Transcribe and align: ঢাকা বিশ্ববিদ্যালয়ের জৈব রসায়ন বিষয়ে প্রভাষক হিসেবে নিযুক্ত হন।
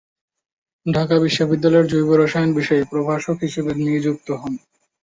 ঢাকা 0.85 1.15
বিশ্ববিদ্যালয়ের 1.19 1.89
জৈব 1.91 2.09
রসায়ন 2.15 2.49
বিষয়ে 2.55 2.83
প্রভাষক 2.83 3.35
হিসেবে 3.41 3.71
নিযুক্ত 3.81 4.27
হন। 4.33 4.53